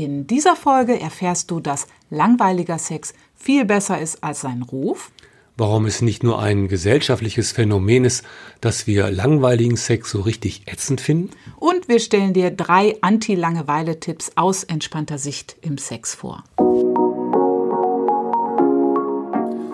In 0.00 0.26
dieser 0.26 0.56
Folge 0.56 0.98
erfährst 0.98 1.50
du, 1.50 1.60
dass 1.60 1.86
langweiliger 2.08 2.78
Sex 2.78 3.12
viel 3.36 3.66
besser 3.66 4.00
ist 4.00 4.24
als 4.24 4.40
sein 4.40 4.62
Ruf. 4.62 5.12
Warum 5.58 5.84
es 5.84 6.00
nicht 6.00 6.22
nur 6.22 6.40
ein 6.40 6.68
gesellschaftliches 6.68 7.52
Phänomen 7.52 8.06
ist, 8.06 8.24
dass 8.62 8.86
wir 8.86 9.10
langweiligen 9.10 9.76
Sex 9.76 10.10
so 10.10 10.22
richtig 10.22 10.62
ätzend 10.64 11.02
finden. 11.02 11.28
Und 11.58 11.88
wir 11.88 12.00
stellen 12.00 12.32
dir 12.32 12.50
drei 12.50 12.96
Anti-Langeweile-Tipps 13.02 14.32
aus 14.36 14.64
entspannter 14.64 15.18
Sicht 15.18 15.56
im 15.60 15.76
Sex 15.76 16.14
vor. 16.14 16.44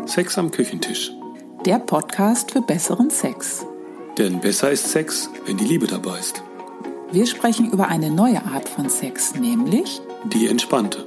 Sex 0.06 0.36
am 0.38 0.50
Küchentisch. 0.50 1.12
Der 1.64 1.78
Podcast 1.78 2.50
für 2.50 2.62
besseren 2.62 3.10
Sex. 3.10 3.64
Denn 4.18 4.40
besser 4.40 4.72
ist 4.72 4.90
Sex, 4.90 5.30
wenn 5.46 5.56
die 5.56 5.66
Liebe 5.66 5.86
dabei 5.86 6.18
ist. 6.18 6.42
Wir 7.12 7.26
sprechen 7.26 7.70
über 7.70 7.86
eine 7.86 8.10
neue 8.10 8.44
Art 8.44 8.68
von 8.68 8.88
Sex, 8.88 9.36
nämlich 9.36 10.00
Die 10.32 10.48
entspannte. 10.48 11.04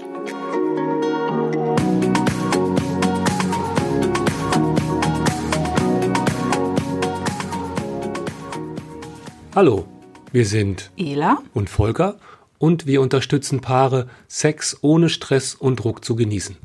Hallo, 9.55 9.85
wir 10.31 10.45
sind 10.45 10.91
Ela 10.97 11.39
und 11.53 11.69
Volker 11.69 12.17
und 12.57 12.85
wir 12.85 13.01
unterstützen 13.01 13.61
Paare, 13.61 14.07
Sex 14.27 14.77
ohne 14.81 15.09
Stress 15.09 15.55
und 15.55 15.77
Druck 15.77 16.05
zu 16.05 16.15
genießen. 16.15 16.55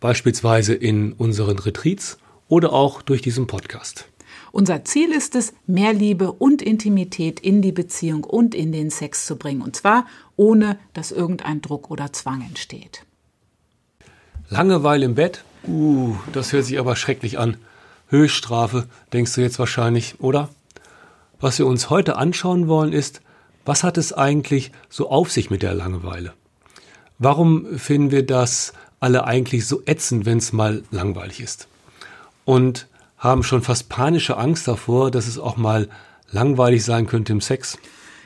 Beispielsweise 0.00 0.74
in 0.74 1.12
unseren 1.14 1.58
Retreats 1.58 2.18
oder 2.48 2.72
auch 2.72 3.02
durch 3.02 3.22
diesen 3.22 3.46
Podcast. 3.46 4.08
Unser 4.54 4.84
Ziel 4.84 5.10
ist 5.10 5.34
es, 5.34 5.52
mehr 5.66 5.92
Liebe 5.92 6.30
und 6.30 6.62
Intimität 6.62 7.40
in 7.40 7.60
die 7.60 7.72
Beziehung 7.72 8.22
und 8.22 8.54
in 8.54 8.70
den 8.70 8.88
Sex 8.88 9.26
zu 9.26 9.34
bringen. 9.34 9.62
Und 9.62 9.74
zwar 9.74 10.06
ohne, 10.36 10.78
dass 10.92 11.10
irgendein 11.10 11.60
Druck 11.60 11.90
oder 11.90 12.12
Zwang 12.12 12.40
entsteht. 12.40 13.04
Langeweile 14.48 15.06
im 15.06 15.16
Bett? 15.16 15.42
Uh, 15.66 16.14
das 16.32 16.52
hört 16.52 16.66
sich 16.66 16.78
aber 16.78 16.94
schrecklich 16.94 17.36
an. 17.36 17.56
Höchststrafe, 18.10 18.86
denkst 19.12 19.34
du 19.34 19.40
jetzt 19.40 19.58
wahrscheinlich, 19.58 20.20
oder? 20.20 20.50
Was 21.40 21.58
wir 21.58 21.66
uns 21.66 21.90
heute 21.90 22.14
anschauen 22.16 22.68
wollen 22.68 22.92
ist, 22.92 23.22
was 23.64 23.82
hat 23.82 23.98
es 23.98 24.12
eigentlich 24.12 24.70
so 24.88 25.10
auf 25.10 25.32
sich 25.32 25.50
mit 25.50 25.64
der 25.64 25.74
Langeweile? 25.74 26.32
Warum 27.18 27.76
finden 27.76 28.12
wir 28.12 28.24
das 28.24 28.72
alle 29.00 29.24
eigentlich 29.24 29.66
so 29.66 29.82
ätzend, 29.84 30.26
wenn 30.26 30.38
es 30.38 30.52
mal 30.52 30.84
langweilig 30.92 31.40
ist? 31.40 31.66
Und 32.44 32.86
haben 33.24 33.42
schon 33.42 33.62
fast 33.62 33.88
panische 33.88 34.36
Angst 34.36 34.68
davor, 34.68 35.10
dass 35.10 35.26
es 35.26 35.38
auch 35.38 35.56
mal 35.56 35.88
langweilig 36.30 36.84
sein 36.84 37.06
könnte 37.06 37.32
im 37.32 37.40
Sex. 37.40 37.78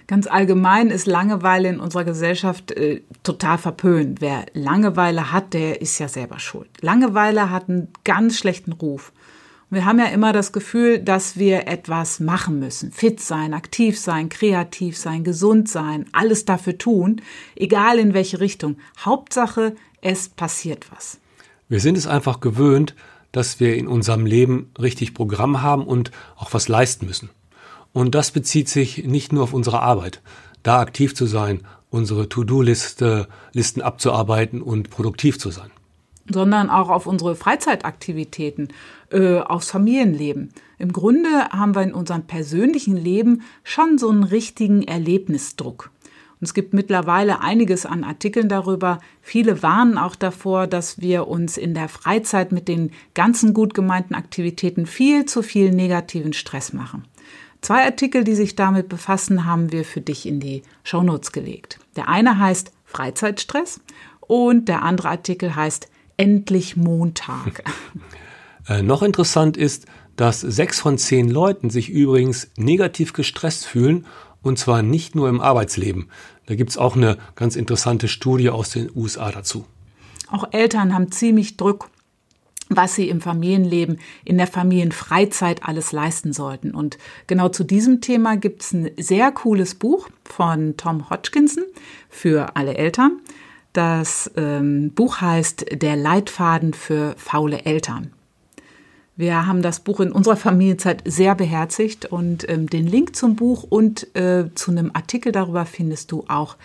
Ganz 0.08 0.26
allgemein 0.26 0.88
ist 0.88 1.06
Langeweile 1.06 1.68
in 1.68 1.80
unserer 1.80 2.04
Gesellschaft 2.04 2.72
äh, 2.72 3.02
total 3.22 3.58
verpönt. 3.58 4.20
Wer 4.20 4.46
Langeweile 4.54 5.32
hat, 5.32 5.52
der 5.52 5.82
ist 5.82 5.98
ja 5.98 6.08
selber 6.08 6.38
schuld. 6.38 6.68
Langeweile 6.80 7.50
hat 7.50 7.68
einen 7.68 7.88
ganz 8.04 8.38
schlechten 8.38 8.72
Ruf. 8.72 9.12
Wir 9.70 9.84
haben 9.84 9.98
ja 9.98 10.06
immer 10.06 10.32
das 10.32 10.52
Gefühl, 10.52 10.98
dass 10.98 11.36
wir 11.36 11.68
etwas 11.68 12.20
machen 12.20 12.58
müssen. 12.58 12.90
Fit 12.90 13.20
sein, 13.20 13.52
aktiv 13.52 14.00
sein, 14.00 14.30
kreativ 14.30 14.96
sein, 14.96 15.24
gesund 15.24 15.68
sein, 15.68 16.06
alles 16.12 16.46
dafür 16.46 16.78
tun, 16.78 17.20
egal 17.54 17.98
in 17.98 18.14
welche 18.14 18.40
Richtung. 18.40 18.78
Hauptsache, 18.98 19.76
es 20.00 20.30
passiert 20.30 20.86
was. 20.90 21.18
Wir 21.68 21.80
sind 21.80 21.98
es 21.98 22.06
einfach 22.06 22.40
gewöhnt, 22.40 22.94
dass 23.38 23.60
wir 23.60 23.76
in 23.76 23.86
unserem 23.86 24.26
Leben 24.26 24.72
richtig 24.80 25.14
Programm 25.14 25.62
haben 25.62 25.86
und 25.86 26.10
auch 26.34 26.52
was 26.52 26.66
leisten 26.66 27.06
müssen. 27.06 27.30
Und 27.92 28.16
das 28.16 28.32
bezieht 28.32 28.68
sich 28.68 29.04
nicht 29.04 29.32
nur 29.32 29.44
auf 29.44 29.54
unsere 29.54 29.80
Arbeit, 29.80 30.20
da 30.64 30.80
aktiv 30.80 31.14
zu 31.14 31.24
sein, 31.24 31.60
unsere 31.88 32.28
To-Do-Liste, 32.28 33.28
Listen 33.52 33.80
abzuarbeiten 33.80 34.60
und 34.60 34.90
produktiv 34.90 35.38
zu 35.38 35.50
sein. 35.50 35.70
Sondern 36.28 36.68
auch 36.68 36.88
auf 36.88 37.06
unsere 37.06 37.36
Freizeitaktivitäten, 37.36 38.70
äh, 39.12 39.38
aufs 39.38 39.70
Familienleben. 39.70 40.50
Im 40.76 40.92
Grunde 40.92 41.48
haben 41.50 41.76
wir 41.76 41.82
in 41.82 41.94
unserem 41.94 42.24
persönlichen 42.24 42.96
Leben 42.96 43.42
schon 43.62 43.98
so 43.98 44.10
einen 44.10 44.24
richtigen 44.24 44.82
Erlebnisdruck. 44.82 45.92
Und 46.40 46.44
es 46.44 46.54
gibt 46.54 46.72
mittlerweile 46.72 47.40
einiges 47.40 47.84
an 47.84 48.04
Artikeln 48.04 48.48
darüber. 48.48 49.00
Viele 49.20 49.62
warnen 49.62 49.98
auch 49.98 50.14
davor, 50.14 50.66
dass 50.66 51.00
wir 51.00 51.26
uns 51.26 51.56
in 51.56 51.74
der 51.74 51.88
Freizeit 51.88 52.52
mit 52.52 52.68
den 52.68 52.92
ganzen 53.14 53.54
gut 53.54 53.74
gemeinten 53.74 54.14
Aktivitäten 54.14 54.86
viel 54.86 55.24
zu 55.24 55.42
viel 55.42 55.72
negativen 55.72 56.32
Stress 56.32 56.72
machen. 56.72 57.04
Zwei 57.60 57.84
Artikel, 57.84 58.22
die 58.22 58.36
sich 58.36 58.54
damit 58.54 58.88
befassen, 58.88 59.44
haben 59.44 59.72
wir 59.72 59.84
für 59.84 60.00
dich 60.00 60.26
in 60.26 60.38
die 60.38 60.62
Shownotes 60.84 61.32
gelegt. 61.32 61.80
Der 61.96 62.08
eine 62.08 62.38
heißt 62.38 62.72
Freizeitstress 62.84 63.80
und 64.20 64.68
der 64.68 64.82
andere 64.82 65.08
Artikel 65.08 65.56
heißt 65.56 65.88
Endlich 66.16 66.76
Montag. 66.76 67.64
Äh, 68.68 68.82
noch 68.82 69.02
interessant 69.02 69.56
ist, 69.56 69.86
dass 70.16 70.40
sechs 70.40 70.80
von 70.80 70.98
zehn 70.98 71.30
Leuten 71.30 71.70
sich 71.70 71.88
übrigens 71.88 72.50
negativ 72.56 73.12
gestresst 73.12 73.66
fühlen 73.66 74.04
und 74.42 74.58
zwar 74.58 74.82
nicht 74.82 75.14
nur 75.14 75.28
im 75.28 75.40
Arbeitsleben. 75.40 76.08
Da 76.46 76.54
gibt 76.54 76.70
es 76.70 76.78
auch 76.78 76.96
eine 76.96 77.18
ganz 77.34 77.56
interessante 77.56 78.08
Studie 78.08 78.50
aus 78.50 78.70
den 78.70 78.90
USA 78.94 79.30
dazu. 79.30 79.66
Auch 80.30 80.48
Eltern 80.52 80.94
haben 80.94 81.10
ziemlich 81.10 81.56
Druck, 81.56 81.90
was 82.68 82.94
sie 82.94 83.08
im 83.08 83.20
Familienleben, 83.20 83.98
in 84.24 84.38
der 84.38 84.46
Familienfreizeit 84.46 85.62
alles 85.64 85.92
leisten 85.92 86.32
sollten. 86.32 86.72
Und 86.72 86.98
genau 87.26 87.48
zu 87.48 87.64
diesem 87.64 88.00
Thema 88.00 88.36
gibt 88.36 88.62
es 88.62 88.72
ein 88.72 88.90
sehr 88.98 89.32
cooles 89.32 89.74
Buch 89.74 90.08
von 90.24 90.76
Tom 90.76 91.08
Hodgkinson 91.10 91.64
für 92.08 92.56
alle 92.56 92.76
Eltern. 92.76 93.20
Das 93.72 94.30
ähm, 94.36 94.92
Buch 94.94 95.20
heißt 95.20 95.66
Der 95.82 95.96
Leitfaden 95.96 96.74
für 96.74 97.14
faule 97.16 97.64
Eltern. 97.64 98.12
Wir 99.18 99.48
haben 99.48 99.62
das 99.62 99.80
Buch 99.80 99.98
in 99.98 100.12
unserer 100.12 100.36
Familienzeit 100.36 101.02
sehr 101.04 101.34
beherzigt 101.34 102.06
und 102.06 102.48
ähm, 102.48 102.68
den 102.68 102.86
Link 102.86 103.16
zum 103.16 103.34
Buch 103.34 103.64
und 103.64 104.14
äh, 104.14 104.44
zu 104.54 104.70
einem 104.70 104.92
Artikel 104.94 105.32
darüber 105.32 105.66
findest 105.66 106.12
du 106.12 106.24
auch 106.28 106.56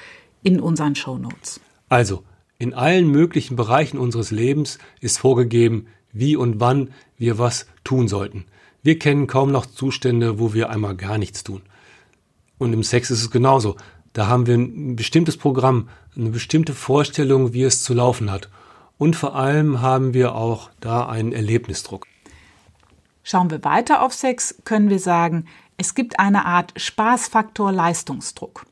in 0.43 0.59
unseren 0.59 0.93
Show 0.93 1.17
Notes. 1.17 1.59
Also, 1.89 2.23
in 2.59 2.75
allen 2.75 3.07
möglichen 3.07 3.55
Bereichen 3.55 3.97
unseres 3.97 4.29
Lebens 4.29 4.77
ist 5.01 5.17
vorgegeben, 5.17 5.87
wie 6.11 6.35
und 6.35 6.59
wann 6.59 6.91
wir 7.17 7.39
was 7.39 7.65
tun 7.83 8.07
sollten. 8.07 8.45
Wir 8.83 8.99
kennen 8.99 9.25
kaum 9.25 9.51
noch 9.51 9.65
Zustände, 9.65 10.37
wo 10.37 10.53
wir 10.53 10.69
einmal 10.69 10.95
gar 10.95 11.17
nichts 11.17 11.43
tun. 11.43 11.63
Und 12.59 12.71
im 12.71 12.83
Sex 12.83 13.09
ist 13.09 13.21
es 13.21 13.31
genauso. 13.31 13.77
Da 14.13 14.27
haben 14.27 14.45
wir 14.45 14.53
ein 14.53 14.95
bestimmtes 14.95 15.37
Programm, 15.37 15.89
eine 16.15 16.29
bestimmte 16.29 16.73
Vorstellung, 16.73 17.53
wie 17.53 17.63
es 17.63 17.81
zu 17.81 17.95
laufen 17.95 18.29
hat. 18.29 18.49
Und 18.99 19.15
vor 19.15 19.35
allem 19.35 19.81
haben 19.81 20.13
wir 20.13 20.35
auch 20.35 20.69
da 20.79 21.07
einen 21.07 21.31
Erlebnisdruck. 21.31 22.05
Schauen 23.23 23.49
wir 23.49 23.63
weiter 23.63 24.01
auf 24.01 24.13
Sex, 24.13 24.55
können 24.65 24.89
wir 24.89 24.99
sagen, 24.99 25.45
es 25.77 25.95
gibt 25.95 26.19
eine 26.19 26.45
Art 26.45 26.73
Spaßfaktor 26.75 27.71
Leistungsdruck. 27.71 28.65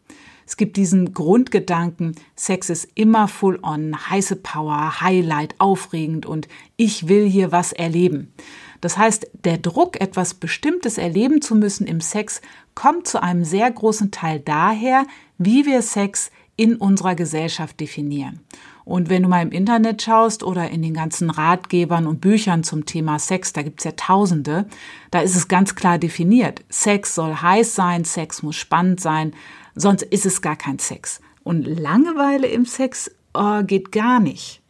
Es 0.45 0.57
gibt 0.57 0.75
diesen 0.75 1.13
Grundgedanken, 1.13 2.15
Sex 2.35 2.69
ist 2.69 2.89
immer 2.95 3.29
full 3.29 3.59
on, 3.63 4.09
heiße 4.09 4.35
Power, 4.35 4.99
Highlight, 4.99 5.55
aufregend 5.59 6.25
und 6.25 6.49
ich 6.75 7.07
will 7.07 7.25
hier 7.25 7.53
was 7.53 7.71
erleben. 7.71 8.33
Das 8.81 8.97
heißt, 8.97 9.27
der 9.45 9.59
Druck, 9.59 10.01
etwas 10.01 10.33
Bestimmtes 10.33 10.97
erleben 10.97 11.41
zu 11.41 11.55
müssen 11.55 11.87
im 11.87 12.01
Sex, 12.01 12.41
kommt 12.75 13.07
zu 13.07 13.23
einem 13.23 13.45
sehr 13.45 13.71
großen 13.71 14.11
Teil 14.11 14.41
daher, 14.41 15.05
wie 15.37 15.65
wir 15.65 15.81
Sex 15.81 16.31
in 16.57 16.75
unserer 16.75 17.15
Gesellschaft 17.15 17.79
definieren. 17.79 18.41
Und 18.83 19.09
wenn 19.09 19.23
du 19.23 19.29
mal 19.29 19.41
im 19.41 19.51
Internet 19.51 20.01
schaust 20.01 20.43
oder 20.43 20.69
in 20.69 20.81
den 20.81 20.93
ganzen 20.93 21.29
Ratgebern 21.29 22.07
und 22.07 22.21
Büchern 22.21 22.63
zum 22.63 22.85
Thema 22.85 23.19
Sex, 23.19 23.53
da 23.53 23.61
gibt's 23.61 23.83
ja 23.83 23.91
tausende, 23.91 24.67
da 25.11 25.19
ist 25.21 25.35
es 25.35 25.47
ganz 25.47 25.75
klar 25.75 25.97
definiert. 25.97 26.63
Sex 26.69 27.15
soll 27.15 27.35
heiß 27.35 27.75
sein, 27.75 28.05
Sex 28.05 28.41
muss 28.43 28.55
spannend 28.55 28.99
sein, 28.99 29.33
sonst 29.75 30.03
ist 30.03 30.25
es 30.25 30.41
gar 30.41 30.55
kein 30.55 30.79
Sex. 30.79 31.21
Und 31.43 31.65
Langeweile 31.65 32.47
im 32.47 32.65
Sex 32.65 33.11
oh, 33.33 33.63
geht 33.63 33.91
gar 33.91 34.19
nicht. 34.19 34.61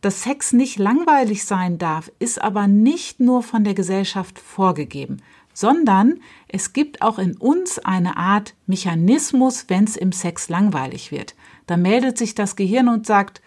Dass 0.00 0.22
Sex 0.22 0.52
nicht 0.52 0.78
langweilig 0.78 1.44
sein 1.44 1.76
darf, 1.76 2.10
ist 2.18 2.40
aber 2.40 2.66
nicht 2.66 3.20
nur 3.20 3.42
von 3.42 3.64
der 3.64 3.74
Gesellschaft 3.74 4.38
vorgegeben, 4.38 5.20
sondern 5.52 6.20
es 6.48 6.72
gibt 6.72 7.02
auch 7.02 7.18
in 7.18 7.36
uns 7.36 7.78
eine 7.78 8.16
Art 8.16 8.54
Mechanismus, 8.66 9.66
wenn 9.68 9.84
es 9.84 9.96
im 9.96 10.12
Sex 10.12 10.48
langweilig 10.48 11.12
wird. 11.12 11.34
Da 11.70 11.76
meldet 11.76 12.18
sich 12.18 12.34
das 12.34 12.56
Gehirn 12.56 12.88
und 12.88 13.06
sagt 13.06 13.40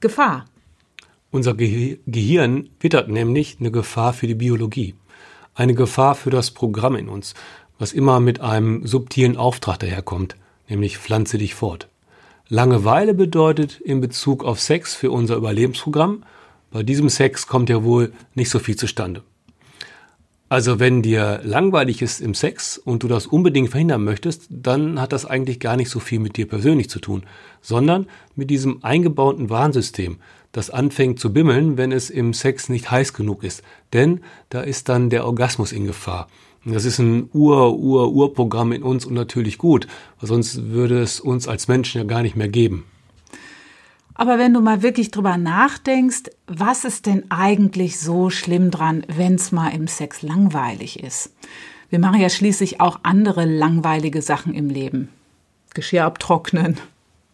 Gefahr. 0.00 0.46
Unser 1.30 1.54
Ge 1.54 2.00
Gehirn 2.08 2.70
wittert 2.80 3.08
nämlich 3.08 3.58
eine 3.60 3.70
Gefahr 3.70 4.12
für 4.12 4.26
die 4.26 4.34
Biologie, 4.34 4.96
eine 5.54 5.74
Gefahr 5.74 6.16
für 6.16 6.30
das 6.30 6.50
Programm 6.50 6.96
in 6.96 7.08
uns, 7.08 7.34
was 7.78 7.92
immer 7.92 8.18
mit 8.18 8.40
einem 8.40 8.84
subtilen 8.84 9.36
Auftrag 9.36 9.78
daherkommt, 9.78 10.34
nämlich 10.68 10.98
pflanze 10.98 11.38
dich 11.38 11.54
fort. 11.54 11.88
Langeweile 12.48 13.14
bedeutet 13.14 13.80
in 13.80 14.00
Bezug 14.00 14.42
auf 14.42 14.60
Sex 14.60 14.96
für 14.96 15.12
unser 15.12 15.36
Überlebensprogramm, 15.36 16.24
bei 16.72 16.82
diesem 16.82 17.08
Sex 17.08 17.46
kommt 17.46 17.70
ja 17.70 17.84
wohl 17.84 18.12
nicht 18.34 18.50
so 18.50 18.58
viel 18.58 18.74
zustande. 18.74 19.22
Also 20.50 20.80
wenn 20.80 21.02
dir 21.02 21.40
langweilig 21.44 22.00
ist 22.00 22.22
im 22.22 22.32
Sex 22.32 22.78
und 22.78 23.02
du 23.02 23.08
das 23.08 23.26
unbedingt 23.26 23.68
verhindern 23.68 24.02
möchtest, 24.02 24.46
dann 24.48 24.98
hat 24.98 25.12
das 25.12 25.26
eigentlich 25.26 25.60
gar 25.60 25.76
nicht 25.76 25.90
so 25.90 26.00
viel 26.00 26.20
mit 26.20 26.38
dir 26.38 26.48
persönlich 26.48 26.88
zu 26.88 27.00
tun, 27.00 27.24
sondern 27.60 28.06
mit 28.34 28.48
diesem 28.48 28.82
eingebauten 28.82 29.50
Warnsystem, 29.50 30.16
das 30.52 30.70
anfängt 30.70 31.20
zu 31.20 31.34
bimmeln, 31.34 31.76
wenn 31.76 31.92
es 31.92 32.08
im 32.08 32.32
Sex 32.32 32.70
nicht 32.70 32.90
heiß 32.90 33.12
genug 33.12 33.44
ist. 33.44 33.62
Denn 33.92 34.20
da 34.48 34.62
ist 34.62 34.88
dann 34.88 35.10
der 35.10 35.26
Orgasmus 35.26 35.70
in 35.70 35.86
Gefahr. 35.86 36.28
Das 36.64 36.86
ist 36.86 36.98
ein 36.98 37.28
Ur-Ur-Ur-Programm 37.32 38.72
in 38.72 38.82
uns 38.82 39.04
und 39.04 39.14
natürlich 39.14 39.58
gut, 39.58 39.86
weil 40.18 40.28
sonst 40.28 40.70
würde 40.70 41.00
es 41.00 41.20
uns 41.20 41.46
als 41.46 41.68
Menschen 41.68 41.98
ja 41.98 42.04
gar 42.04 42.22
nicht 42.22 42.36
mehr 42.36 42.48
geben. 42.48 42.84
Aber 44.18 44.36
wenn 44.36 44.52
du 44.52 44.60
mal 44.60 44.82
wirklich 44.82 45.12
drüber 45.12 45.36
nachdenkst, 45.36 46.24
was 46.48 46.84
ist 46.84 47.06
denn 47.06 47.30
eigentlich 47.30 48.00
so 48.00 48.30
schlimm 48.30 48.72
dran, 48.72 49.04
wenn 49.06 49.36
es 49.36 49.52
mal 49.52 49.68
im 49.68 49.86
Sex 49.86 50.22
langweilig 50.22 51.00
ist? 51.00 51.32
Wir 51.88 52.00
machen 52.00 52.20
ja 52.20 52.28
schließlich 52.28 52.80
auch 52.80 52.98
andere 53.04 53.44
langweilige 53.44 54.20
Sachen 54.20 54.54
im 54.54 54.70
Leben. 54.70 55.08
Geschirr 55.72 56.04
abtrocknen, 56.04 56.78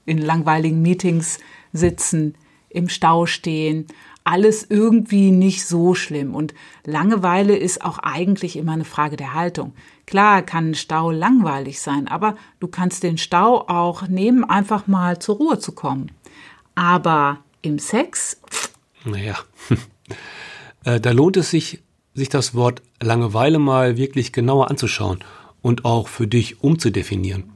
in 0.05 0.19
langweiligen 0.19 0.83
Meetings 0.83 1.39
sitzen, 1.73 2.35
im 2.69 2.91
Stau 2.91 3.25
stehen, 3.25 3.87
alles 4.23 4.67
irgendwie 4.69 5.31
nicht 5.31 5.65
so 5.65 5.95
schlimm. 5.95 6.35
Und 6.35 6.53
Langeweile 6.85 7.57
ist 7.57 7.83
auch 7.83 7.99
eigentlich 7.99 8.57
immer 8.57 8.73
eine 8.73 8.85
Frage 8.85 9.17
der 9.17 9.33
Haltung. 9.33 9.73
Klar 10.05 10.43
kann 10.43 10.73
ein 10.73 10.75
Stau 10.75 11.11
langweilig 11.11 11.81
sein, 11.81 12.09
aber 12.09 12.37
du 12.61 12.69
kannst 12.69 13.05
den 13.05 13.17
Stau 13.17 13.69
auch 13.69 14.07
nehmen, 14.07 14.45
einfach 14.45 14.87
mal 14.87 15.19
zur 15.19 15.37
Ruhe 15.37 15.59
zu 15.59 15.73
kommen. 15.73 16.11
Aber 16.75 17.39
im 17.63 17.79
Sex? 17.79 18.41
Naja, 19.05 19.39
äh, 20.85 21.01
da 21.01 21.11
lohnt 21.13 21.37
es 21.37 21.51
sich, 21.51 21.83
sich 22.15 22.29
das 22.29 22.55
Wort 22.55 22.83
Langeweile 23.01 23.59
mal 23.59 23.97
wirklich 23.97 24.33
genauer 24.33 24.71
anzuschauen 24.71 25.21
und 25.63 25.85
auch 25.85 26.09
für 26.09 26.27
dich 26.27 26.63
umzudefinieren. 26.63 27.53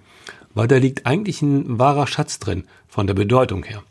Weil 0.54 0.68
da 0.68 0.76
liegt 0.76 1.06
eigentlich 1.06 1.42
ein 1.42 1.78
wahrer 1.78 2.06
Schatz 2.06 2.38
drin, 2.38 2.64
von 2.88 3.06
der 3.06 3.14
Bedeutung 3.14 3.64
her. 3.64 3.82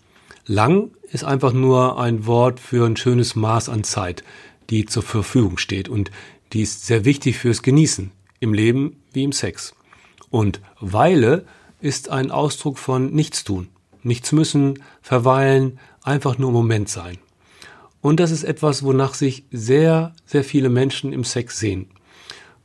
Lang 0.46 0.92
ist 1.12 1.24
einfach 1.24 1.54
nur 1.54 2.00
ein 2.00 2.26
Wort 2.26 2.60
für 2.60 2.86
ein 2.86 2.98
schönes 2.98 3.36
Maß 3.36 3.70
an 3.70 3.84
Zeit, 3.84 4.24
die 4.70 4.86
zur 4.86 5.04
Verfügung 5.04 5.58
steht 5.58 5.90
und 5.90 6.12
die 6.54 6.62
ist 6.62 6.86
sehr 6.86 7.06
wichtig 7.06 7.38
fürs 7.38 7.62
Genießen, 7.62 8.12
im 8.40 8.54
Leben 8.54 9.02
wie 9.14 9.24
im 9.24 9.32
Sex. 9.32 9.76
Und 10.30 10.62
Weile 10.80 11.46
ist 11.80 12.10
ein 12.10 12.32
Ausdruck 12.32 12.78
von 12.78 13.14
Nichtstun, 13.14 13.70
nichts 14.08 14.32
müssen, 14.32 14.84
verweilen, 15.02 15.80
einfach 16.02 16.38
nur 16.38 16.52
Moment 16.52 16.90
sein. 16.90 17.18
Und 18.02 18.20
das 18.20 18.32
ist 18.32 18.44
etwas, 18.44 18.84
wonach 18.84 19.14
sich 19.14 19.46
sehr, 19.52 20.14
sehr 20.26 20.44
viele 20.44 20.70
Menschen 20.70 21.14
im 21.14 21.24
Sex 21.24 21.60
sehen. 21.60 21.90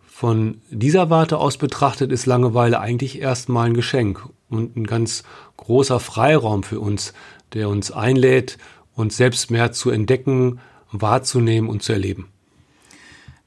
Von 0.00 0.60
dieser 0.70 1.10
Warte 1.10 1.38
aus 1.38 1.56
betrachtet 1.56 2.12
ist 2.12 2.26
Langeweile 2.26 2.78
eigentlich 2.78 3.20
erstmal 3.20 3.66
ein 3.66 3.74
Geschenk 3.74 4.28
und 4.48 4.76
ein 4.76 4.86
ganz 4.86 5.24
großer 5.56 5.98
Freiraum 5.98 6.62
für 6.62 6.78
uns, 6.78 7.12
der 7.54 7.68
uns 7.68 7.90
einlädt, 7.90 8.56
uns 8.94 9.16
selbst 9.16 9.50
mehr 9.50 9.72
zu 9.72 9.90
entdecken, 9.90 10.60
wahrzunehmen 10.92 11.68
und 11.68 11.82
zu 11.82 11.92
erleben. 11.92 12.28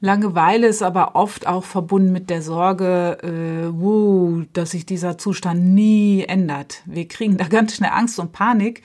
Langeweile 0.00 0.66
ist 0.66 0.82
aber 0.82 1.16
oft 1.16 1.46
auch 1.46 1.64
verbunden 1.64 2.12
mit 2.12 2.28
der 2.28 2.42
Sorge, 2.42 3.18
äh, 3.22 3.72
wuh, 3.72 4.44
dass 4.52 4.72
sich 4.72 4.84
dieser 4.84 5.16
Zustand 5.16 5.64
nie 5.64 6.24
ändert. 6.24 6.82
Wir 6.84 7.08
kriegen 7.08 7.38
da 7.38 7.46
ganz 7.48 7.76
schnell 7.76 7.92
Angst 7.92 8.18
und 8.18 8.32
Panik. 8.32 8.82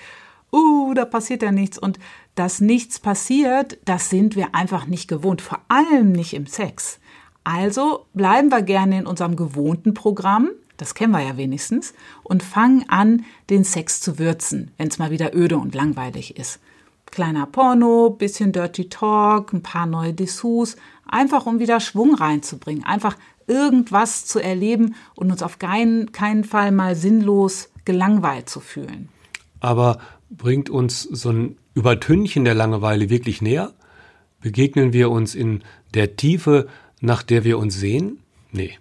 Uh, 0.54 0.94
da 0.94 1.06
passiert 1.06 1.44
ja 1.44 1.52
nichts. 1.52 1.78
Und 1.78 2.00
dass 2.36 2.62
nichts 2.62 3.00
passiert, 3.00 3.78
das 3.86 4.10
sind 4.10 4.36
wir 4.36 4.56
einfach 4.56 4.88
nicht 4.88 5.08
gewohnt, 5.08 5.42
vor 5.42 5.60
allem 5.68 6.12
nicht 6.12 6.34
im 6.34 6.46
Sex. 6.46 7.00
Also 7.44 8.06
bleiben 8.14 8.50
wir 8.50 8.62
gerne 8.62 9.00
in 9.00 9.08
unserem 9.08 9.36
gewohnten 9.36 9.94
Programm, 9.94 10.50
das 10.78 10.94
kennen 10.94 11.12
wir 11.12 11.22
ja 11.22 11.38
wenigstens, 11.38 11.94
und 12.24 12.44
fangen 12.44 12.86
an, 12.88 13.26
den 13.50 13.64
Sex 13.64 14.00
zu 14.00 14.20
würzen, 14.20 14.72
wenn 14.78 14.88
es 14.88 15.00
mal 15.00 15.12
wieder 15.12 15.36
öde 15.36 15.58
und 15.58 15.76
langweilig 15.76 16.38
ist. 16.38 16.60
Kleiner 17.12 17.46
Porno, 17.46 18.10
bisschen 18.10 18.54
Dirty 18.54 18.88
Talk, 18.88 19.54
ein 19.54 19.62
paar 19.62 19.86
neue 19.86 20.14
Dessous, 20.14 20.78
einfach 21.06 21.46
um 21.46 21.60
wieder 21.60 21.80
Schwung 21.82 22.16
reinzubringen, 22.16 22.86
einfach 22.86 23.18
irgendwas 23.48 24.26
zu 24.26 24.40
erleben 24.40 24.96
und 25.16 25.30
uns 25.30 25.44
auf 25.44 25.60
keinen, 25.60 26.14
keinen 26.14 26.46
Fall 26.46 26.72
mal 26.72 26.96
sinnlos 26.96 27.70
gelangweilt 27.84 28.50
zu 28.50 28.62
fühlen. 28.62 29.10
Aber 29.60 30.00
bringt 30.30 30.70
uns 30.70 31.04
so 31.04 31.30
ein 31.30 31.58
Übertünchen 31.74 32.46
der 32.46 32.56
Langeweile 32.56 33.10
wirklich 33.10 33.42
näher? 33.42 33.74
Begegnen 34.40 34.94
wir 34.94 35.12
uns 35.12 35.36
in 35.36 35.64
der 35.94 36.16
Tiefe, 36.16 36.68
nach 37.02 37.24
der 37.24 37.44
wir 37.44 37.58
uns 37.58 37.76
sehen? 37.76 38.20
Nee. 38.52 38.78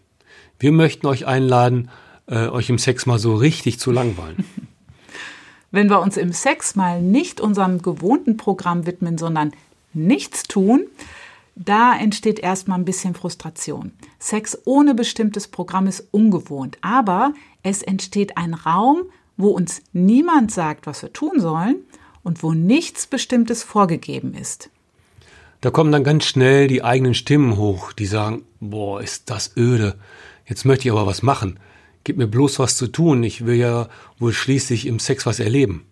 Wir 0.59 0.73
möchten 0.73 1.07
euch 1.07 1.27
einladen, 1.27 1.91
äh, 2.27 2.47
euch 2.49 2.71
im 2.71 2.79
Sex 2.79 3.07
mal 3.07 3.19
so 3.19 3.35
richtig 3.35 3.81
zu 3.81 3.91
langweilen. 3.91 4.45
Wenn 5.71 5.89
wir 5.89 6.01
uns 6.01 6.17
im 6.17 6.33
Sex 6.33 6.75
mal 6.75 7.01
nicht 7.01 7.41
unserem 7.41 7.81
gewohnten 7.81 8.37
Programm 8.37 8.87
widmen, 8.87 9.19
sondern 9.19 9.53
nichts 9.93 10.45
tun, 10.45 10.87
da 11.55 11.97
entsteht 11.97 12.39
erstmal 12.39 12.79
ein 12.79 12.85
bisschen 12.85 13.15
Frustration. 13.15 13.93
Sex 14.19 14.59
ohne 14.65 14.95
bestimmtes 14.95 15.47
Programm 15.49 15.87
ist 15.87 16.09
ungewohnt, 16.11 16.79
aber 16.81 17.35
es 17.63 17.83
entsteht 17.83 18.37
ein 18.37 18.55
Raum, 18.55 19.03
wo 19.37 19.49
uns 19.49 19.83
niemand 19.93 20.51
sagt, 20.51 20.87
was 20.87 21.03
wir 21.03 21.13
tun 21.13 21.41
sollen 21.41 21.77
und 22.23 22.43
wo 22.43 22.53
nichts 22.53 23.07
Bestimmtes 23.07 23.63
vorgegeben 23.63 24.35
ist. 24.35 24.71
Da 25.61 25.71
kommen 25.71 25.93
dann 25.93 26.05
ganz 26.05 26.25
schnell 26.25 26.69
die 26.69 26.83
eigenen 26.83 27.15
Stimmen 27.15 27.57
hoch, 27.57 27.93
die 27.93 28.07
sagen, 28.07 28.45
boah, 28.61 29.01
ist 29.03 29.29
das 29.31 29.57
öde. 29.57 29.97
Jetzt 30.47 30.65
möchte 30.65 30.89
ich 30.89 30.93
aber 30.93 31.07
was 31.07 31.23
machen. 31.23 31.61
Gib 32.05 32.17
mir 32.17 32.27
bloß 32.27 32.59
was 32.59 32.77
zu 32.77 32.87
tun. 32.87 33.23
Ich 33.23 33.45
will 33.45 33.57
ja 33.57 33.89
wohl 34.19 34.33
schließlich 34.33 34.87
im 34.87 34.99
Sex 34.99 35.27
was 35.27 35.41
erleben. 35.41 35.85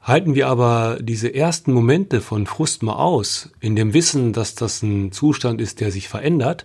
Halten 0.00 0.34
wir 0.34 0.46
aber 0.48 0.98
diese 1.00 1.34
ersten 1.34 1.72
Momente 1.72 2.20
von 2.20 2.46
Frust 2.46 2.82
mal 2.82 2.94
aus, 2.94 3.50
in 3.60 3.74
dem 3.74 3.92
Wissen, 3.92 4.32
dass 4.32 4.54
das 4.54 4.82
ein 4.82 5.10
Zustand 5.10 5.60
ist, 5.60 5.80
der 5.80 5.90
sich 5.90 6.08
verändert, 6.08 6.64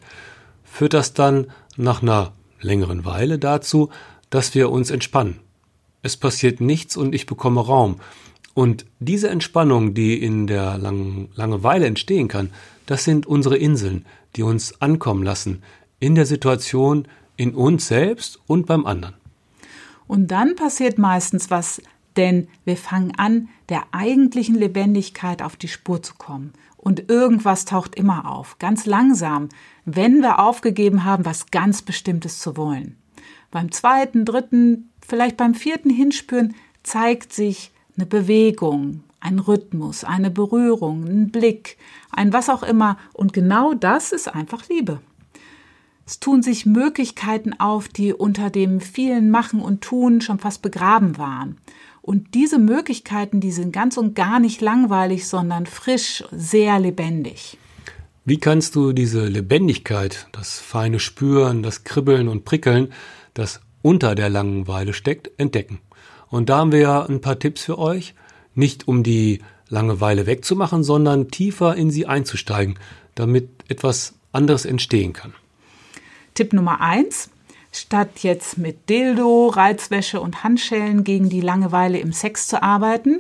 führt 0.64 0.94
das 0.94 1.14
dann 1.14 1.48
nach 1.76 2.04
einer 2.04 2.34
längeren 2.60 3.04
Weile 3.04 3.40
dazu, 3.40 3.90
dass 4.30 4.54
wir 4.54 4.70
uns 4.70 4.92
entspannen. 4.92 5.40
Es 6.04 6.18
passiert 6.18 6.62
nichts 6.62 6.96
und 6.96 7.16
ich 7.16 7.26
bekomme 7.26 7.62
Raum. 7.62 8.00
Und 8.54 8.86
diese 9.00 9.30
Entspannung, 9.30 9.94
die 9.94 10.22
in 10.22 10.46
der 10.46 10.78
Lang 10.78 11.30
Langeweile 11.36 11.86
entstehen 11.86 12.28
kann, 12.28 12.52
das 12.86 13.04
sind 13.04 13.26
unsere 13.26 13.58
Inseln, 13.58 14.06
die 14.36 14.44
uns 14.44 14.82
ankommen 14.82 15.24
lassen 15.24 15.64
in 16.00 16.16
der 16.16 16.26
Situation, 16.26 17.08
in 17.42 17.56
uns 17.56 17.88
selbst 17.88 18.40
und 18.46 18.68
beim 18.68 18.86
anderen. 18.86 19.16
Und 20.08 20.28
dann 20.30 20.56
passiert 20.56 21.00
meistens 21.00 21.50
was, 21.50 21.82
denn 22.16 22.48
wir 22.66 22.78
fangen 22.78 23.14
an, 23.18 23.50
der 23.70 23.86
eigentlichen 23.92 24.54
Lebendigkeit 24.54 25.42
auf 25.42 25.56
die 25.56 25.68
Spur 25.68 26.04
zu 26.04 26.14
kommen. 26.16 26.54
Und 26.78 27.10
irgendwas 27.10 27.66
taucht 27.66 27.96
immer 27.96 28.30
auf, 28.30 28.60
ganz 28.60 28.86
langsam, 28.86 29.50
wenn 29.86 30.22
wir 30.22 30.38
aufgegeben 30.38 31.04
haben, 31.04 31.26
was 31.26 31.50
ganz 31.50 31.82
Bestimmtes 31.82 32.40
zu 32.40 32.58
wollen. 32.58 32.96
Beim 33.50 33.72
zweiten, 33.72 34.24
dritten, 34.24 34.92
vielleicht 35.02 35.38
beim 35.38 35.56
vierten 35.56 35.90
Hinspüren 35.90 36.54
zeigt 36.84 37.34
sich 37.34 37.72
eine 37.98 38.06
Bewegung, 38.06 39.04
ein 39.20 39.40
Rhythmus, 39.40 40.04
eine 40.04 40.30
Berührung, 40.30 41.06
ein 41.06 41.32
Blick, 41.32 41.78
ein 42.12 42.34
was 42.34 42.50
auch 42.50 42.62
immer. 42.62 42.98
Und 43.14 43.34
genau 43.34 43.74
das 43.74 44.12
ist 44.12 44.28
einfach 44.28 44.70
Liebe. 44.70 45.00
Es 46.12 46.20
tun 46.20 46.44
sich 46.44 46.66
Möglichkeiten 46.66 47.58
auf, 47.58 47.88
die 47.88 48.12
unter 48.12 48.50
dem 48.50 48.82
vielen 48.82 49.30
Machen 49.32 49.62
und 49.62 49.80
Tun 49.80 50.20
schon 50.20 50.40
fast 50.40 50.62
begraben 50.62 51.18
waren. 51.18 51.56
Und 52.02 52.34
diese 52.34 52.60
Möglichkeiten, 52.60 53.40
die 53.40 53.54
sind 53.54 53.72
ganz 53.72 53.96
und 53.96 54.14
gar 54.14 54.42
nicht 54.42 54.60
langweilig, 54.60 55.26
sondern 55.26 55.68
frisch, 55.68 56.26
sehr 56.30 56.80
lebendig. 56.80 57.58
Wie 58.26 58.38
kannst 58.38 58.76
du 58.76 58.92
diese 58.92 59.26
Lebendigkeit, 59.26 60.28
das 60.34 60.60
feine 60.60 61.00
Spüren, 61.00 61.64
das 61.64 61.86
Kribbeln 61.86 62.28
und 62.28 62.44
Prickeln, 62.44 62.90
das 63.34 63.62
unter 63.82 64.14
der 64.14 64.30
Langeweile 64.30 64.92
steckt, 64.92 65.32
entdecken? 65.38 65.80
Und 66.28 66.50
da 66.50 66.58
haben 66.58 66.74
wir 66.74 66.80
ja 66.80 67.06
ein 67.06 67.22
paar 67.22 67.40
Tipps 67.40 67.64
für 67.64 67.80
euch, 67.80 68.16
nicht 68.54 68.86
um 68.86 69.04
die 69.04 69.40
Langeweile 69.70 70.26
wegzumachen, 70.26 70.84
sondern 70.84 71.30
tiefer 71.30 71.78
in 71.78 71.90
sie 71.90 72.06
einzusteigen, 72.06 72.78
damit 73.16 73.48
etwas 73.70 74.16
anderes 74.34 74.66
entstehen 74.66 75.14
kann. 75.14 75.32
Tipp 76.34 76.54
Nummer 76.54 76.82
eins. 76.82 77.30
Statt 77.72 78.20
jetzt 78.20 78.58
mit 78.58 78.90
Dildo, 78.90 79.48
Reizwäsche 79.48 80.20
und 80.20 80.44
Handschellen 80.44 81.04
gegen 81.04 81.30
die 81.30 81.42
Langeweile 81.42 82.00
im 82.00 82.12
Sex 82.12 82.48
zu 82.48 82.62
arbeiten, 82.62 83.20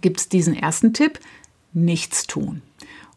gibt 0.00 0.20
es 0.20 0.28
diesen 0.28 0.54
ersten 0.54 0.94
Tipp, 0.94 1.20
nichts 1.74 2.26
tun. 2.26 2.62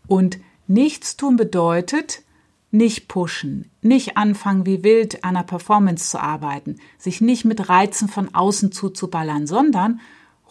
Und 0.07 0.39
nichts 0.67 1.15
tun 1.15 1.37
bedeutet, 1.37 2.23
nicht 2.69 3.07
pushen, 3.07 3.69
nicht 3.81 4.17
anfangen 4.17 4.65
wie 4.65 4.83
wild 4.83 5.23
an 5.23 5.35
einer 5.35 5.43
Performance 5.43 6.09
zu 6.09 6.19
arbeiten, 6.21 6.77
sich 6.97 7.21
nicht 7.21 7.45
mit 7.45 7.69
Reizen 7.69 8.09
von 8.09 8.33
außen 8.33 8.71
zuzuballern, 8.71 9.47
sondern 9.47 10.01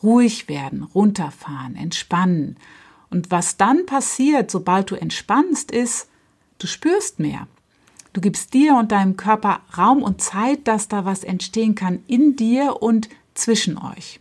ruhig 0.03 0.49
werden, 0.49 0.83
runterfahren, 0.83 1.77
entspannen. 1.77 2.57
Und 3.11 3.31
was 3.31 3.59
dann 3.59 3.85
passiert, 3.85 4.51
sobald 4.51 4.91
du 4.91 4.95
entspannst, 4.95 5.71
ist, 5.71 6.11
Du 6.61 6.67
spürst 6.67 7.19
mehr. 7.19 7.49
Du 8.13 8.21
gibst 8.21 8.55
dir 8.55 8.77
und 8.77 8.91
deinem 8.91 9.17
Körper 9.17 9.61
Raum 9.77 10.03
und 10.03 10.21
Zeit, 10.21 10.67
dass 10.67 10.89
da 10.89 11.05
was 11.05 11.23
entstehen 11.23 11.75
kann 11.75 12.01
in 12.09 12.35
dir 12.35 12.83
und 12.83 13.09
zwischen 13.35 13.79
euch. 13.79 14.21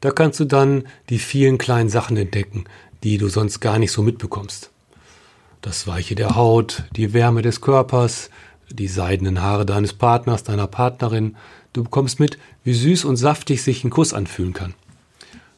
Da 0.00 0.10
kannst 0.10 0.38
du 0.40 0.44
dann 0.44 0.84
die 1.08 1.18
vielen 1.18 1.56
kleinen 1.56 1.88
Sachen 1.88 2.16
entdecken, 2.18 2.64
die 3.02 3.16
du 3.16 3.28
sonst 3.28 3.60
gar 3.60 3.78
nicht 3.78 3.92
so 3.92 4.02
mitbekommst. 4.02 4.70
Das 5.62 5.86
Weiche 5.86 6.14
der 6.14 6.36
Haut, 6.36 6.84
die 6.94 7.14
Wärme 7.14 7.40
des 7.42 7.62
Körpers, 7.62 8.30
die 8.70 8.88
seidenen 8.88 9.40
Haare 9.40 9.64
deines 9.64 9.94
Partners, 9.94 10.44
deiner 10.44 10.66
Partnerin. 10.66 11.36
Du 11.72 11.82
bekommst 11.82 12.20
mit, 12.20 12.38
wie 12.62 12.74
süß 12.74 13.04
und 13.04 13.16
saftig 13.16 13.62
sich 13.62 13.84
ein 13.84 13.90
Kuss 13.90 14.12
anfühlen 14.12 14.52
kann. 14.52 14.74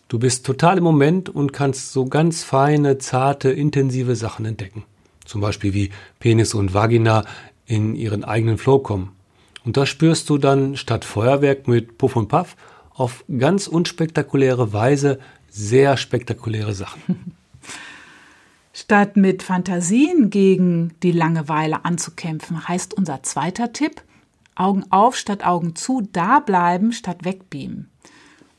Du 0.08 0.18
bist 0.18 0.46
total 0.46 0.78
im 0.78 0.84
Moment 0.84 1.28
und 1.28 1.52
kannst 1.52 1.92
so 1.92 2.06
ganz 2.06 2.44
feine, 2.44 2.98
zarte, 2.98 3.50
intensive 3.50 4.16
Sachen 4.16 4.46
entdecken. 4.46 4.84
Zum 5.28 5.42
Beispiel 5.42 5.74
wie 5.74 5.90
Penis 6.20 6.54
und 6.54 6.72
Vagina 6.72 7.24
in 7.66 7.94
ihren 7.94 8.24
eigenen 8.24 8.56
Flow 8.56 8.78
kommen. 8.78 9.12
Und 9.64 9.76
da 9.76 9.84
spürst 9.84 10.30
du 10.30 10.38
dann 10.38 10.76
statt 10.78 11.04
Feuerwerk 11.04 11.68
mit 11.68 11.98
Puff 11.98 12.16
und 12.16 12.28
Puff 12.28 12.56
auf 12.94 13.24
ganz 13.38 13.66
unspektakuläre 13.66 14.72
Weise 14.72 15.18
sehr 15.50 15.98
spektakuläre 15.98 16.72
Sachen. 16.72 17.36
Statt 18.72 19.16
mit 19.16 19.42
Fantasien 19.42 20.30
gegen 20.30 20.94
die 21.02 21.12
Langeweile 21.12 21.84
anzukämpfen, 21.84 22.66
heißt 22.66 22.94
unser 22.94 23.22
zweiter 23.22 23.72
Tipp, 23.72 24.02
Augen 24.54 24.84
auf 24.90 25.16
statt 25.16 25.44
Augen 25.44 25.76
zu, 25.76 26.08
da 26.12 26.40
bleiben 26.40 26.92
statt 26.92 27.24
wegbeamen. 27.24 27.90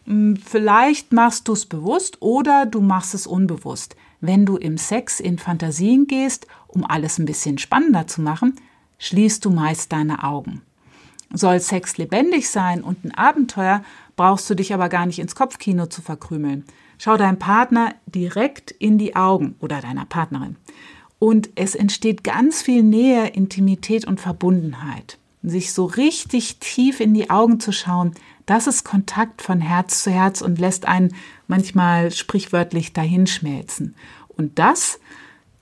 Hm, 0.05 0.37
vielleicht 0.37 1.13
machst 1.13 1.47
du 1.47 1.53
es 1.53 1.65
bewusst 1.65 2.21
oder 2.21 2.65
du 2.65 2.81
machst 2.81 3.13
es 3.15 3.25
unbewusst. 3.25 3.95
Wenn 4.21 4.45
du 4.45 4.57
im 4.57 4.77
Sex 4.77 5.19
in 5.19 5.37
Fantasien 5.37 6.07
gehst, 6.07 6.47
um 6.67 6.85
alles 6.85 7.19
ein 7.19 7.25
bisschen 7.25 7.57
spannender 7.57 8.07
zu 8.07 8.21
machen, 8.21 8.55
schließt 8.97 9.43
du 9.45 9.49
meist 9.49 9.91
deine 9.91 10.23
Augen. 10.23 10.61
Soll 11.31 11.59
Sex 11.59 11.97
lebendig 11.97 12.49
sein 12.49 12.81
und 12.83 13.05
ein 13.05 13.13
Abenteuer, 13.13 13.83
brauchst 14.15 14.49
du 14.49 14.55
dich 14.55 14.73
aber 14.73 14.89
gar 14.89 15.05
nicht 15.05 15.19
ins 15.19 15.35
Kopfkino 15.35 15.85
zu 15.85 16.01
verkrümeln. 16.01 16.65
Schau 16.97 17.15
deinem 17.15 17.39
Partner 17.39 17.95
direkt 18.07 18.71
in 18.71 18.97
die 18.97 19.15
Augen 19.15 19.55
oder 19.59 19.79
deiner 19.79 20.05
Partnerin. 20.05 20.57
Und 21.19 21.49
es 21.55 21.75
entsteht 21.75 22.23
ganz 22.23 22.61
viel 22.61 22.83
Nähe, 22.83 23.27
Intimität 23.27 24.05
und 24.05 24.19
Verbundenheit. 24.19 25.17
Sich 25.43 25.71
so 25.71 25.85
richtig 25.85 26.57
tief 26.59 26.99
in 26.99 27.13
die 27.13 27.29
Augen 27.29 27.61
zu 27.61 27.71
schauen, 27.71 28.13
das 28.49 28.65
ist 28.65 28.83
Kontakt 28.83 29.43
von 29.43 29.61
Herz 29.61 30.03
zu 30.03 30.11
Herz 30.11 30.41
und 30.41 30.57
lässt 30.57 30.87
einen 30.87 31.13
manchmal 31.47 32.11
sprichwörtlich 32.11 32.93
dahinschmelzen. 32.93 33.95
Und 34.27 34.57
das 34.57 34.99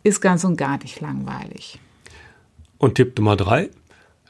ist 0.03 0.21
ganz 0.21 0.45
und 0.45 0.55
gar 0.55 0.77
nicht 0.77 1.01
langweilig. 1.01 1.79
Und 2.77 2.95
Tipp 2.95 3.17
Nummer 3.17 3.35
drei, 3.35 3.71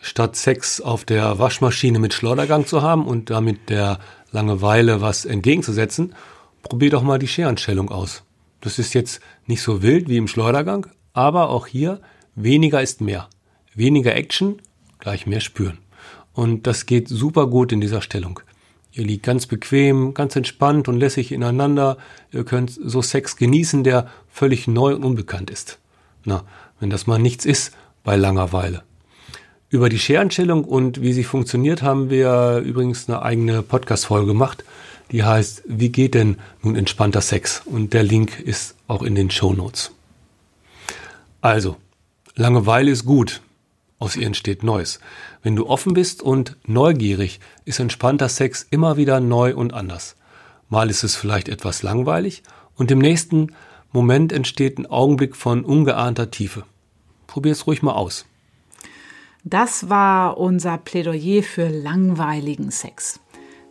statt 0.01 0.35
Sex 0.35 0.81
auf 0.81 1.05
der 1.05 1.37
Waschmaschine 1.37 1.99
mit 1.99 2.15
Schleudergang 2.15 2.65
zu 2.65 2.81
haben 2.81 3.05
und 3.05 3.29
damit 3.29 3.69
der 3.69 3.99
Langeweile 4.31 5.01
was 5.01 5.25
entgegenzusetzen, 5.25 6.15
probier 6.63 6.89
doch 6.89 7.03
mal 7.03 7.19
die 7.19 7.27
Scherenstellung 7.27 7.89
aus. 7.89 8.23
Das 8.61 8.79
ist 8.79 8.93
jetzt 8.95 9.21
nicht 9.45 9.61
so 9.61 9.83
wild 9.83 10.09
wie 10.09 10.17
im 10.17 10.27
Schleudergang, 10.27 10.87
aber 11.13 11.49
auch 11.49 11.67
hier 11.67 12.01
weniger 12.33 12.81
ist 12.81 13.01
mehr. 13.01 13.29
Weniger 13.75 14.15
Action, 14.15 14.59
gleich 14.97 15.27
mehr 15.27 15.41
spüren. 15.41 15.77
Und 16.33 16.65
das 16.65 16.87
geht 16.87 17.07
super 17.07 17.47
gut 17.47 17.71
in 17.71 17.81
dieser 17.81 18.01
Stellung. 18.01 18.39
Ihr 18.97 19.05
liegt 19.05 19.23
ganz 19.23 19.45
bequem, 19.45 20.15
ganz 20.15 20.35
entspannt 20.35 20.87
und 20.87 20.97
lässig 20.97 21.31
ineinander. 21.31 21.97
Ihr 22.31 22.43
könnt 22.43 22.71
so 22.71 23.03
Sex 23.03 23.35
genießen, 23.35 23.83
der 23.83 24.09
völlig 24.27 24.67
neu 24.67 24.95
und 24.95 25.03
unbekannt 25.03 25.51
ist. 25.51 25.77
Na, 26.25 26.43
wenn 26.79 26.89
das 26.89 27.05
mal 27.05 27.19
nichts 27.19 27.45
ist 27.45 27.73
bei 28.03 28.15
Langeweile. 28.15 28.81
Über 29.69 29.89
die 29.89 29.99
Scherenstellung 29.99 30.63
und 30.63 30.99
wie 31.01 31.13
sie 31.13 31.23
funktioniert, 31.23 31.83
haben 31.83 32.09
wir 32.09 32.63
übrigens 32.65 33.07
eine 33.07 33.21
eigene 33.21 33.61
Podcast-Folge 33.61 34.25
gemacht. 34.25 34.63
Die 35.11 35.23
heißt, 35.23 35.63
wie 35.67 35.89
geht 35.89 36.15
denn 36.15 36.37
nun 36.63 36.75
entspannter 36.75 37.21
Sex? 37.21 37.61
Und 37.65 37.93
der 37.93 38.03
Link 38.03 38.39
ist 38.39 38.75
auch 38.87 39.03
in 39.03 39.13
den 39.13 39.29
Show 39.29 39.53
Notes. 39.53 39.91
Also, 41.41 41.77
Langeweile 42.35 42.89
ist 42.89 43.05
gut 43.05 43.41
aus 43.99 44.15
ihr 44.15 44.27
entsteht 44.27 44.63
Neues. 44.63 44.99
Wenn 45.41 45.55
du 45.55 45.67
offen 45.67 45.93
bist 45.93 46.21
und 46.21 46.55
neugierig, 46.65 47.39
ist 47.65 47.79
entspannter 47.79 48.29
Sex 48.29 48.65
immer 48.69 48.97
wieder 48.97 49.19
neu 49.19 49.55
und 49.55 49.73
anders. 49.73 50.15
Mal 50.69 50.89
ist 50.89 51.03
es 51.03 51.15
vielleicht 51.15 51.49
etwas 51.49 51.83
langweilig 51.83 52.43
und 52.75 52.91
im 52.91 52.99
nächsten 52.99 53.53
Moment 53.91 54.31
entsteht 54.31 54.77
ein 54.77 54.85
Augenblick 54.85 55.35
von 55.35 55.63
ungeahnter 55.63 56.29
Tiefe. 56.29 56.63
Probier 57.25 57.53
es 57.53 57.67
ruhig 57.67 57.81
mal 57.81 57.93
aus. 57.93 58.25
Das 59.43 59.89
war 59.89 60.37
unser 60.37 60.77
Plädoyer 60.77 61.41
für 61.41 61.69
langweiligen 61.69 62.69
Sex. 62.69 63.19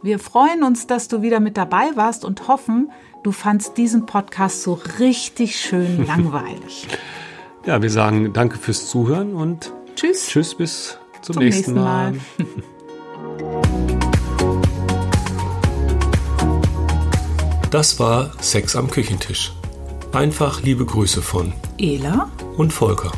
Wir 0.02 0.18
freuen 0.18 0.62
uns, 0.62 0.86
dass 0.86 1.08
du 1.08 1.22
wieder 1.22 1.40
mit 1.40 1.56
dabei 1.56 1.90
warst 1.96 2.24
und 2.24 2.48
hoffen, 2.48 2.90
du 3.24 3.32
fandst 3.32 3.76
diesen 3.76 4.06
Podcast 4.06 4.62
so 4.62 4.80
richtig 4.98 5.60
schön 5.60 6.06
langweilig. 6.06 6.88
ja, 7.66 7.82
wir 7.82 7.90
sagen 7.90 8.32
danke 8.32 8.58
fürs 8.58 8.88
Zuhören 8.88 9.34
und 9.34 9.72
Tschüss. 9.96 10.26
Tschüss, 10.28 10.54
bis 10.54 10.98
zum, 11.22 11.34
zum 11.34 11.42
nächsten, 11.42 11.72
nächsten, 11.72 11.74
Mal. 11.74 12.12
Mal. 12.12 12.20
Das 17.70 17.98
war 17.98 18.30
Sex 18.40 18.76
am 18.76 18.88
Küchentisch. 18.88 19.52
Einfach 20.12 20.62
liebe 20.62 20.86
Grüße 20.86 21.20
von 21.20 21.52
Ela 21.78 22.30
und 22.56 22.72
Volker. 22.72 23.12